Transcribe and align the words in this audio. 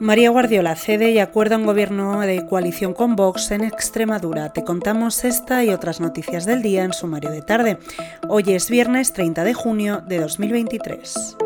María 0.00 0.30
Guardiola 0.30 0.76
cede 0.76 1.10
y 1.10 1.18
acuerda 1.18 1.58
un 1.58 1.66
gobierno 1.66 2.20
de 2.20 2.46
coalición 2.46 2.94
con 2.94 3.16
Vox 3.16 3.50
en 3.50 3.64
Extremadura. 3.64 4.50
Te 4.50 4.64
contamos 4.64 5.26
esta 5.26 5.62
y 5.62 5.68
otras 5.68 6.00
noticias 6.00 6.46
del 6.46 6.62
día 6.62 6.84
en 6.84 6.94
sumario 6.94 7.30
de 7.30 7.42
tarde. 7.42 7.78
Hoy 8.26 8.44
es 8.46 8.70
viernes 8.70 9.12
30 9.12 9.44
de 9.44 9.52
junio 9.52 10.02
de 10.06 10.20
2023. 10.20 11.36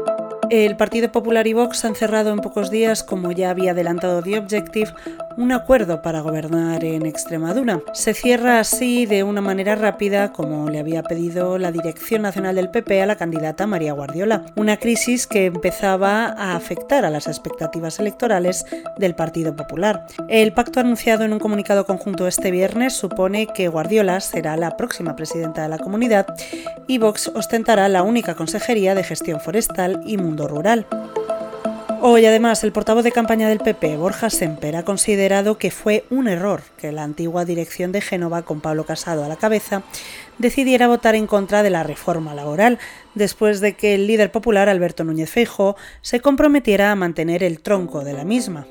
El 0.51 0.77
Partido 0.77 1.11
Popular 1.11 1.48
y 1.48 1.53
Vox 1.53 1.85
han 1.85 1.96
cerrado 1.96 2.30
en 2.30 2.38
pocos 2.38 2.71
días, 2.71 3.03
como 3.03 3.32
ya 3.32 3.50
había 3.50 3.72
adelantado 3.72 4.22
The 4.22 4.38
Objective, 4.38 4.93
un 5.37 5.53
acuerdo 5.53 6.03
para 6.03 6.21
gobernar 6.21 6.85
en 6.85 7.07
Extremadura. 7.07 7.80
Se 7.93 8.14
cierra 8.14 8.61
así 8.61 9.07
de 9.07 9.23
una 9.23 9.41
manera 9.41 9.75
rápida, 9.75 10.33
como 10.33 10.71
le 10.71 10.79
había 10.79 11.03
pedido 11.03 11.59
la 11.59 11.73
Dirección 11.73 12.23
Nacional 12.23 12.57
del 12.57 12.71
PP 12.71 13.03
a 13.03 13.07
la 13.07 13.16
candidata 13.16 13.66
María 13.66 13.93
Guardiola, 13.93 14.45
una 14.57 14.77
crisis 14.77 15.27
que 15.27 15.47
empezaba 15.47 16.27
a 16.27 16.57
afectar 16.57 17.05
a 17.05 17.11
las 17.11 17.27
expectativas 17.27 17.98
electorales 17.98 18.65
del 18.98 19.15
Partido 19.15 19.56
Popular. 19.56 20.06
El 20.28 20.52
pacto 20.52 20.80
anunciado 20.80 21.25
en 21.25 21.33
un 21.33 21.39
comunicado 21.39 21.87
conjunto 21.87 22.27
este 22.27 22.51
viernes 22.51 22.95
supone 22.95 23.47
que 23.47 23.69
Guardiola 23.69 24.20
será 24.20 24.56
la 24.56 24.77
próxima 24.77 25.16
presidenta 25.16 25.62
de 25.62 25.69
la 25.69 25.78
comunidad 25.78 26.27
y 26.87 26.98
Vox 26.98 27.28
ostentará 27.34 27.89
la 27.89 28.03
única 28.03 28.34
consejería 28.34 28.95
de 28.95 29.05
gestión 29.05 29.41
forestal 29.41 30.01
y 30.05 30.16
mundo 30.16 30.48
rural. 30.48 30.87
Hoy, 32.06 32.26
además, 32.26 32.62
el 32.64 32.72
portavoz 32.72 33.02
de 33.02 33.12
campaña 33.12 33.48
del 33.48 33.60
PP, 33.60 33.96
Borja 33.96 34.28
Semper, 34.28 34.76
ha 34.76 34.84
considerado 34.84 35.56
que 35.56 35.70
fue 35.70 36.04
un 36.10 36.28
error 36.28 36.60
que 36.77 36.92
la 36.92 37.02
antigua 37.02 37.46
dirección 37.46 37.92
de 37.92 38.02
Génova, 38.02 38.42
con 38.42 38.60
Pablo 38.60 38.84
Casado 38.84 39.24
a 39.24 39.28
la 39.28 39.36
cabeza, 39.36 39.84
decidiera 40.36 40.86
votar 40.86 41.14
en 41.14 41.27
contra 41.27 41.62
de 41.62 41.70
la 41.70 41.82
reforma 41.82 42.34
laboral, 42.34 42.78
después 43.14 43.62
de 43.62 43.72
que 43.72 43.94
el 43.94 44.06
líder 44.06 44.30
popular, 44.30 44.68
Alberto 44.68 45.02
Núñez 45.02 45.30
Feijóo, 45.30 45.77
se 46.02 46.20
comprometiera 46.20 46.92
a 46.92 46.94
mantener 46.94 47.42
el 47.42 47.60
tronco 47.60 48.05
de 48.05 48.12
la 48.12 48.24
misma. 48.24 48.66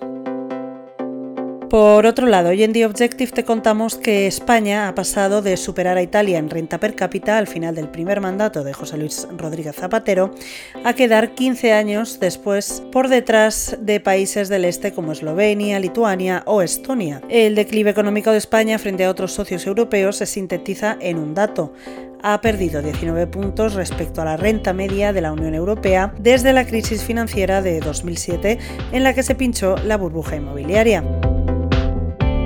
Por 1.73 2.05
otro 2.05 2.27
lado, 2.27 2.49
hoy 2.49 2.61
en 2.61 2.71
The 2.71 2.85
Objective 2.85 3.31
te 3.31 3.45
contamos 3.45 3.95
que 3.95 4.27
España 4.27 4.87
ha 4.87 4.93
pasado 4.93 5.41
de 5.41 5.57
superar 5.57 5.97
a 5.97 6.03
Italia 6.03 6.37
en 6.37 6.51
renta 6.51 6.79
per 6.79 6.93
cápita 6.93 7.39
al 7.39 7.47
final 7.47 7.73
del 7.73 7.89
primer 7.89 8.21
mandato 8.21 8.63
de 8.63 8.73
José 8.73 8.95
Luis 8.95 9.27
Rodríguez 9.35 9.75
Zapatero 9.75 10.35
a 10.83 10.93
quedar 10.93 11.33
15 11.33 11.73
años 11.73 12.19
después 12.19 12.83
por 12.91 13.07
detrás 13.07 13.75
de 13.81 13.99
países 13.99 14.49
del 14.49 14.65
este 14.65 14.93
como 14.93 15.13
Eslovenia, 15.13 15.79
Lituania 15.79 16.43
o 16.45 16.61
Estonia. 16.61 17.21
El 17.27 17.55
declive 17.55 17.89
económico 17.89 18.29
de 18.29 18.37
España 18.37 18.77
frente 18.77 19.05
a 19.05 19.09
otros 19.09 19.33
socios 19.33 19.65
europeos 19.65 20.17
se 20.17 20.27
sintetiza 20.27 20.95
en 21.01 21.17
un 21.17 21.33
dato 21.33 21.73
ha 22.21 22.39
perdido 22.39 22.83
19 22.83 23.27
puntos 23.27 23.73
respecto 23.73 24.21
a 24.21 24.25
la 24.25 24.37
renta 24.37 24.73
media 24.73 25.11
de 25.11 25.21
la 25.21 25.33
Unión 25.33 25.55
Europea 25.55 26.13
desde 26.19 26.53
la 26.53 26.65
crisis 26.65 27.03
financiera 27.03 27.63
de 27.63 27.79
2007 27.79 28.59
en 28.91 29.03
la 29.03 29.13
que 29.13 29.23
se 29.23 29.33
pinchó 29.33 29.75
la 29.77 29.97
burbuja 29.97 30.37
inmobiliaria. 30.37 31.03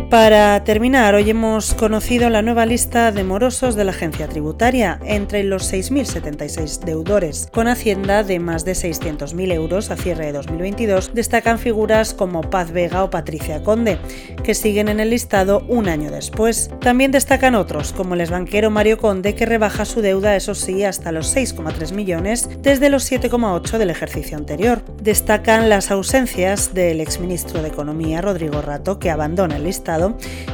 Para 0.10 0.64
terminar, 0.64 1.16
hoy 1.16 1.30
hemos 1.30 1.74
conocido 1.74 2.30
la 2.30 2.42
nueva 2.42 2.66
lista 2.66 3.12
de 3.12 3.26
morosos 3.26 3.76
de 3.76 3.84
la 3.84 3.92
agencia 3.92 4.30
tributaria. 4.30 5.02
Entre 5.04 5.44
los 5.44 5.74
6.076 5.74 6.80
deudores 6.86 7.50
con 7.52 7.68
Hacienda 7.68 8.24
de 8.24 8.40
más 8.40 8.64
de 8.64 8.72
600.000 8.72 9.52
euros 9.52 9.92
a 9.92 9.98
cierre 9.98 10.28
de 10.28 10.32
2022 10.32 11.12
destacan 11.14 11.60
figuras 11.60 12.14
como 12.14 12.40
Paz 12.40 12.72
Vega 12.72 13.04
o 13.04 13.10
Patricia 13.10 13.64
Conde, 13.64 14.00
que 14.46 14.54
siguen 14.54 14.88
en 14.88 15.02
el 15.02 15.10
listado 15.10 15.66
un 15.68 15.90
año 15.90 16.10
después. 16.10 16.72
También 16.80 17.12
destacan 17.12 17.56
otros, 17.56 17.92
como 17.92 18.14
el 18.14 18.26
banquero 18.30 18.70
Mario 18.72 19.00
Conde, 19.00 19.36
que 19.36 19.46
rebaja 19.46 19.84
su 19.84 20.02
deuda, 20.02 20.38
eso 20.38 20.56
sí, 20.56 20.86
hasta 20.86 21.12
los 21.12 21.36
6,3 21.36 21.92
millones 21.92 22.50
desde 22.62 22.90
los 22.90 23.12
7,8 23.12 23.78
del 23.78 23.90
ejercicio 23.90 24.38
anterior. 24.38 24.82
Destacan 25.02 25.68
las 25.68 25.92
ausencias 25.92 26.74
del 26.74 27.02
exministro 27.02 27.62
de 27.62 27.68
Economía 27.68 28.22
Rodrigo 28.22 28.62
Rato, 28.62 29.00
que 29.00 29.10
abandona 29.10 29.58
el 29.58 29.66
listado 29.66 29.97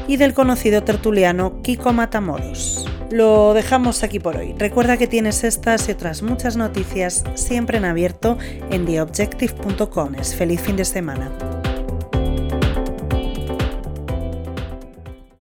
y 0.08 0.18
del 0.18 0.34
conocido 0.34 0.84
tertuliano 0.84 1.62
Kiko 1.62 1.94
Matamoros. 1.94 2.88
Lo 3.12 3.54
dejamos 3.54 4.04
aquí 4.04 4.20
por 4.20 4.38
hoy. 4.38 4.56
Recuerda 4.58 4.98
que 4.98 5.08
tienes 5.08 5.44
estas 5.44 5.88
y 5.88 5.92
otras 5.92 6.24
muchas 6.24 6.58
noticias 6.58 7.24
siempre 7.36 7.78
en 7.78 7.86
abierto 7.86 8.38
en 8.72 8.86
theobjective.com. 8.86 10.16
Feliz 10.36 10.62
fin 10.62 10.78
de 10.78 10.86
semana. 10.86 11.32